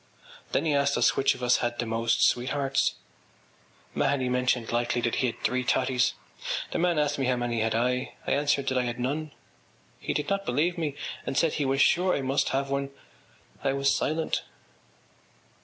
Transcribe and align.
Then 0.51 0.65
he 0.65 0.73
asked 0.73 0.97
us 0.97 1.15
which 1.15 1.35
of 1.35 1.43
us 1.43 1.57
had 1.57 1.77
the 1.77 1.85
most 1.85 2.27
sweethearts. 2.27 2.95
Mahony 3.93 4.29
mentioned 4.29 4.71
lightly 4.71 4.99
that 5.01 5.17
he 5.17 5.27
had 5.27 5.39
three 5.43 5.63
totties. 5.63 6.15
The 6.71 6.79
man 6.79 6.97
asked 6.97 7.19
me 7.19 7.27
how 7.27 7.35
many 7.35 7.59
had 7.61 7.75
I. 7.75 8.15
I 8.25 8.31
answered 8.31 8.67
that 8.69 8.79
I 8.79 8.85
had 8.85 8.99
none. 8.99 9.29
He 9.99 10.15
did 10.15 10.27
not 10.27 10.43
believe 10.43 10.75
me 10.75 10.95
and 11.23 11.37
said 11.37 11.53
he 11.53 11.65
was 11.65 11.81
sure 11.83 12.15
I 12.15 12.21
must 12.21 12.49
have 12.49 12.71
one. 12.71 12.89
I 13.63 13.73
was 13.73 13.93
silent. 13.95 14.41